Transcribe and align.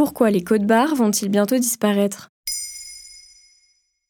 Pourquoi 0.00 0.30
les 0.30 0.40
codes 0.40 0.66
barres 0.66 0.94
vont-ils 0.94 1.28
bientôt 1.28 1.58
disparaître? 1.58 2.30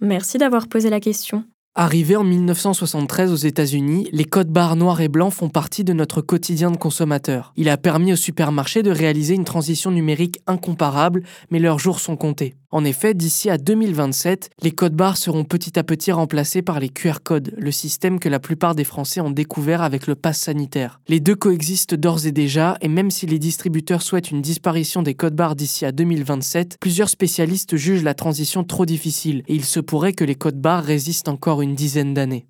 Merci 0.00 0.38
d'avoir 0.38 0.66
posé 0.66 0.88
la 0.88 0.98
question. 0.98 1.44
Arrivés 1.74 2.16
en 2.16 2.24
1973 2.24 3.30
aux 3.30 3.36
États-Unis, 3.36 4.08
les 4.10 4.24
codes 4.24 4.48
barres 4.48 4.76
noirs 4.76 5.02
et 5.02 5.08
blancs 5.08 5.34
font 5.34 5.50
partie 5.50 5.84
de 5.84 5.92
notre 5.92 6.22
quotidien 6.22 6.70
de 6.70 6.78
consommateur. 6.78 7.52
Il 7.58 7.68
a 7.68 7.76
permis 7.76 8.14
aux 8.14 8.16
supermarchés 8.16 8.82
de 8.82 8.90
réaliser 8.90 9.34
une 9.34 9.44
transition 9.44 9.90
numérique 9.90 10.40
incomparable, 10.46 11.22
mais 11.50 11.58
leurs 11.58 11.78
jours 11.78 12.00
sont 12.00 12.16
comptés. 12.16 12.54
En 12.74 12.84
effet, 12.84 13.14
d'ici 13.14 13.50
à 13.50 13.56
2027, 13.56 14.50
les 14.60 14.72
codes 14.72 14.96
barres 14.96 15.16
seront 15.16 15.44
petit 15.44 15.78
à 15.78 15.84
petit 15.84 16.10
remplacés 16.10 16.60
par 16.60 16.80
les 16.80 16.88
QR 16.88 17.18
codes, 17.22 17.54
le 17.56 17.70
système 17.70 18.18
que 18.18 18.28
la 18.28 18.40
plupart 18.40 18.74
des 18.74 18.82
Français 18.82 19.20
ont 19.20 19.30
découvert 19.30 19.80
avec 19.80 20.08
le 20.08 20.16
pass 20.16 20.40
sanitaire. 20.40 21.00
Les 21.06 21.20
deux 21.20 21.36
coexistent 21.36 21.94
d'ores 21.94 22.26
et 22.26 22.32
déjà, 22.32 22.76
et 22.80 22.88
même 22.88 23.12
si 23.12 23.26
les 23.26 23.38
distributeurs 23.38 24.02
souhaitent 24.02 24.32
une 24.32 24.42
disparition 24.42 25.02
des 25.02 25.14
codes 25.14 25.36
barres 25.36 25.54
d'ici 25.54 25.84
à 25.84 25.92
2027, 25.92 26.78
plusieurs 26.80 27.10
spécialistes 27.10 27.76
jugent 27.76 28.02
la 28.02 28.14
transition 28.14 28.64
trop 28.64 28.86
difficile, 28.86 29.44
et 29.46 29.54
il 29.54 29.64
se 29.64 29.78
pourrait 29.78 30.12
que 30.12 30.24
les 30.24 30.34
codes 30.34 30.60
barres 30.60 30.82
résistent 30.82 31.28
encore 31.28 31.62
une 31.62 31.76
dizaine 31.76 32.12
d'années. 32.12 32.48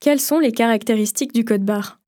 Quelles 0.00 0.18
sont 0.18 0.40
les 0.40 0.50
caractéristiques 0.50 1.32
du 1.32 1.44
code 1.44 1.64
barre? 1.64 2.00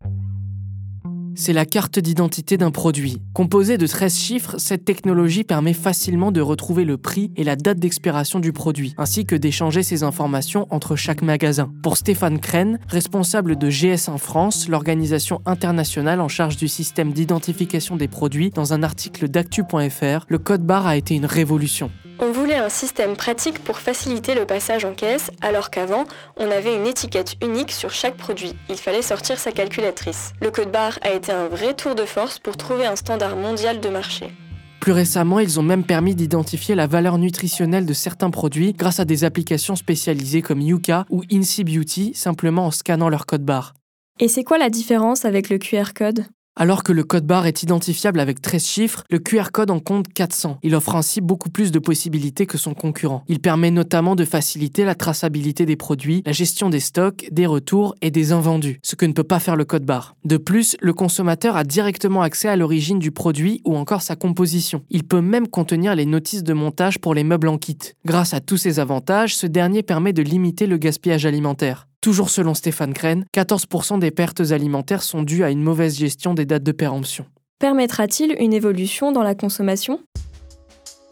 C'est 1.37 1.53
la 1.53 1.67
carte 1.67 1.99
d'identité 1.99 2.57
d'un 2.57 2.71
produit. 2.71 3.19
Composée 3.33 3.79
de 3.79 3.87
13 3.87 4.17
chiffres, 4.17 4.55
cette 4.59 4.85
technologie 4.85 5.45
permet 5.45 5.73
facilement 5.73 6.33
de 6.33 6.41
retrouver 6.41 6.85
le 6.85 6.97
prix 6.97 7.31
et 7.37 7.45
la 7.45 7.57
date 7.57 7.79
d'expiration 7.79 8.41
du 8.41 8.53
produit, 8.53 8.95
ainsi 8.99 9.25
que 9.25 9.35
d'échanger 9.35 9.83
ces 9.83 10.03
informations 10.03 10.67
entre 10.71 10.97
chaque 10.97 11.23
magasin. 11.23 11.73
Pour 11.83 11.97
Stéphane 11.97 12.39
Kren, 12.39 12.79
responsable 12.89 13.57
de 13.57 13.71
GS1 13.71 14.19
France, 14.19 14.69
l'organisation 14.69 15.41
internationale 15.47 16.21
en 16.21 16.29
charge 16.29 16.57
du 16.57 16.69
système 16.69 17.13
d'identification 17.13 17.97
des 17.97 18.09
produits, 18.09 18.51
dans 18.51 18.73
un 18.73 18.83
article 18.83 19.29
d'actu.fr, 19.29 20.27
le 20.29 20.39
code 20.39 20.63
barre 20.63 20.87
a 20.87 20.97
été 20.97 21.15
une 21.15 21.27
révolution. 21.27 21.91
On 22.21 22.31
voulait 22.31 22.55
un 22.55 22.69
système 22.69 23.17
pratique 23.17 23.59
pour 23.65 23.81
faciliter 23.81 24.35
le 24.35 24.47
passage 24.47 24.85
en 24.85 24.95
caisse, 24.95 25.31
alors 25.41 25.71
qu'avant, 25.71 26.05
on 26.37 26.51
avait 26.51 26.77
une 26.77 26.87
étiquette 26.87 27.35
unique 27.43 27.73
sur 27.73 27.91
chaque 27.91 28.17
produit. 28.17 28.55
Il 28.69 28.77
fallait 28.77 29.03
sortir 29.03 29.39
sa 29.39 29.51
calculatrice. 29.51 30.33
Le 30.41 30.51
code 30.51 30.71
barre 30.71 30.99
a 31.03 31.11
été 31.11 31.33
un 31.33 31.49
vrai 31.49 31.75
tour 31.75 31.95
de 31.95 32.05
force 32.05 32.39
pour 32.39 32.57
trouver 32.57 32.87
un 32.87 32.97
standard 32.97 33.37
mondial 33.37 33.81
de 33.81 33.89
marché. 33.89 34.33
Plus 34.81 34.93
récemment, 34.93 35.41
ils 35.41 35.59
ont 35.59 35.63
même 35.63 35.85
permis 35.85 36.15
d'identifier 36.15 36.75
la 36.75 36.87
valeur 36.87 37.19
nutritionnelle 37.19 37.87
de 37.87 37.95
certains 37.95 38.31
produits 38.31 38.75
grâce 38.75 39.01
à 39.01 39.05
des 39.05 39.25
applications 39.25 39.77
spécialisées 39.77 40.43
comme 40.43 40.61
Yuka 40.61 41.07
ou 41.11 41.23
Incy 41.33 41.65
Beauty, 41.65 42.13
simplement 42.15 42.67
en 42.67 42.71
scannant 42.71 43.09
leur 43.09 43.27
code 43.27 43.45
barre. 43.45 43.75
Et 44.21 44.29
c'est 44.29 44.45
quoi 44.45 44.59
la 44.59 44.71
différence 44.71 45.25
avec 45.25 45.49
le 45.49 45.59
QR 45.59 45.95
code? 45.95 46.27
Alors 46.57 46.83
que 46.83 46.93
le 46.93 47.05
code 47.05 47.27
barre 47.27 47.47
est 47.47 47.63
identifiable 47.63 48.21
avec 48.21 48.41
13 48.41 48.65
chiffres, 48.65 49.05
le 49.11 49.19
QR 49.19 49.51
code 49.53 49.71
en 49.71 49.81
compte 49.81 50.13
400. 50.13 50.59
Il 50.63 50.75
offre 50.75 50.95
ainsi 50.95 51.21
beaucoup 51.21 51.51
plus 51.51 51.73
de 51.73 51.79
possibilités 51.79 52.47
que 52.47 52.59
son 52.59 52.75
concurrent. 52.75 53.25
Il 53.29 53.41
permet 53.41 53.71
notamment 53.71 54.15
de 54.15 54.25
faciliter 54.25 54.85
la 54.85 54.95
traçabilité 54.95 55.67
des 55.67 55.77
produits, 55.77 56.23
la 56.25 56.33
gestion 56.33 56.71
des 56.71 56.81
stocks, 56.81 57.27
des 57.31 57.47
retours 57.47 57.95
et 58.03 58.11
des 58.11 58.33
invendus, 58.33 58.79
ce 58.83 58.95
que 58.95 59.07
ne 59.07 59.13
peut 59.13 59.25
pas 59.25 59.41
faire 59.41 59.57
le 59.57 59.65
code 59.65 59.85
barre. 59.85 60.15
De 60.25 60.37
plus, 60.37 60.77
le 60.81 60.93
consommateur 60.93 61.57
a 61.57 61.65
directement 61.65 62.23
accès 62.23 62.49
à 62.49 62.57
l'origine 62.57 62.99
du 62.99 63.11
produit 63.11 63.61
ou 63.65 63.77
encore 63.77 64.03
sa 64.03 64.17
composition. 64.17 64.83
Il 64.91 65.05
peut 65.05 65.21
même 65.21 65.49
contenir 65.49 65.95
les 65.95 66.07
notices 66.07 66.45
de 66.45 66.53
montage 66.53 66.99
pour 66.99 67.15
les 67.15 67.25
meubles 67.25 67.49
en 67.49 67.59
kit. 67.59 67.79
Grâce 68.05 68.35
à 68.35 68.41
tous 68.41 68.57
ces 68.57 68.79
avantages, 68.79 69.37
ce 69.37 69.47
dernier 69.47 69.83
permet 69.83 70.13
de 70.13 70.23
limiter 70.23 70.67
le 70.67 70.77
gaspillage 70.77 71.27
alimentaire. 71.27 71.89
Toujours 72.05 72.29
selon 72.29 72.53
Stéphane 72.53 72.93
Crène, 72.93 73.25
14% 73.35 73.99
des 73.99 74.11
pertes 74.11 74.43
alimentaires 74.51 75.03
sont 75.03 75.23
dues 75.23 75.43
à 75.43 75.49
une 75.49 75.63
mauvaise 75.63 75.97
gestion 75.97 76.35
des 76.35 76.45
dates 76.45 76.63
de 76.63 76.71
péremption. 76.71 77.25
Permettra-t-il 77.59 78.37
une 78.41 78.53
évolution 78.53 79.11
dans 79.11 79.23
la 79.23 79.35
consommation? 79.35 80.01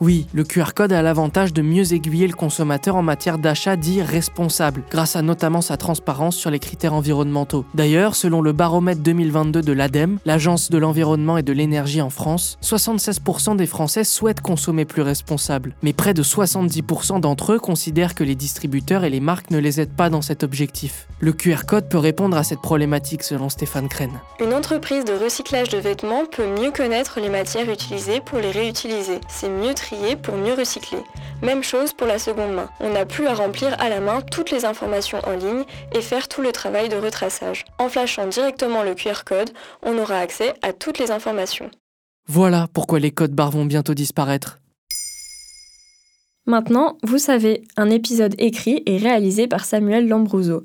Oui, 0.03 0.27
le 0.34 0.42
QR 0.42 0.75
code 0.75 0.92
a 0.92 1.00
l'avantage 1.00 1.53
de 1.53 1.62
mieux 1.62 1.93
aiguiller 1.93 2.26
le 2.26 2.34
consommateur 2.34 2.97
en 2.97 3.03
matière 3.03 3.38
d'achat 3.38 3.76
dit 3.76 4.03
responsable, 4.03 4.82
grâce 4.91 5.15
à 5.15 5.22
notamment 5.22 5.60
sa 5.60 5.76
transparence 5.76 6.34
sur 6.34 6.50
les 6.50 6.59
critères 6.59 6.93
environnementaux. 6.93 7.65
D'ailleurs, 7.75 8.16
selon 8.16 8.41
le 8.41 8.50
baromètre 8.50 9.00
2022 9.00 9.62
de 9.62 9.72
l'ADEME, 9.72 10.19
l'Agence 10.25 10.71
de 10.71 10.78
l'environnement 10.78 11.38
et 11.38 11.44
de 11.44 11.53
l'énergie 11.53 12.03
en 12.03 12.10
France, 12.10 12.59
76% 12.65 13.54
des 13.54 13.66
Français 13.66 14.03
souhaitent 14.03 14.41
consommer 14.41 14.87
plus 14.87 15.03
responsable, 15.03 15.76
mais 15.82 15.93
près 15.93 16.15
de 16.15 16.25
70% 16.25 17.21
d'entre 17.21 17.53
eux 17.53 17.60
considèrent 17.60 18.16
que 18.16 18.25
les 18.25 18.34
distributeurs 18.34 19.05
et 19.05 19.10
les 19.10 19.21
marques 19.21 19.53
ne 19.53 19.59
les 19.59 19.81
aident 19.81 19.94
pas 19.94 20.10
dans 20.10 20.22
cet 20.22 20.43
objectif. 20.43 21.06
Le 21.21 21.32
QR 21.32 21.65
code 21.65 21.88
peut 21.88 21.99
répondre 21.99 22.37
à 22.37 22.43
cette 22.43 22.60
problématique 22.60 23.22
selon 23.22 23.49
Stéphane 23.49 23.88
Crène. 23.88 24.19
Une 24.41 24.53
entreprise 24.53 25.05
de 25.05 25.12
recyclage 25.12 25.69
de 25.69 25.78
vêtements 25.78 26.25
peut 26.26 26.49
mieux 26.60 26.72
connaître 26.72 27.21
les 27.21 27.28
matières 27.28 27.71
utilisées 27.71 28.21
pour 28.21 28.41
les 28.41 28.50
réutiliser. 28.50 29.21
C'est 29.28 29.49
mieux 29.49 29.75
pour 30.22 30.36
mieux 30.36 30.54
recycler. 30.54 30.98
Même 31.42 31.62
chose 31.62 31.92
pour 31.92 32.06
la 32.06 32.19
seconde 32.19 32.54
main. 32.54 32.69
On 32.80 32.91
n'a 32.91 33.04
plus 33.04 33.26
à 33.26 33.34
remplir 33.34 33.75
à 33.80 33.88
la 33.88 34.00
main 34.00 34.20
toutes 34.20 34.50
les 34.50 34.64
informations 34.64 35.19
en 35.26 35.32
ligne 35.32 35.64
et 35.94 36.00
faire 36.00 36.28
tout 36.28 36.41
le 36.41 36.53
travail 36.53 36.88
de 36.88 36.97
retraçage. 36.97 37.64
En 37.78 37.88
flashant 37.88 38.26
directement 38.26 38.82
le 38.82 38.94
QR 38.94 39.25
code, 39.25 39.50
on 39.82 39.98
aura 39.98 40.19
accès 40.19 40.54
à 40.62 40.72
toutes 40.72 40.98
les 40.98 41.10
informations. 41.10 41.70
Voilà 42.28 42.69
pourquoi 42.72 43.00
les 43.00 43.10
codes 43.10 43.34
barres 43.34 43.50
vont 43.50 43.64
bientôt 43.64 43.94
disparaître. 43.94 44.58
Maintenant, 46.47 46.97
vous 47.02 47.19
savez, 47.19 47.62
un 47.76 47.91
épisode 47.91 48.34
écrit 48.38 48.82
et 48.86 48.97
réalisé 48.97 49.47
par 49.47 49.64
Samuel 49.64 50.08
Lambrouzo. 50.08 50.64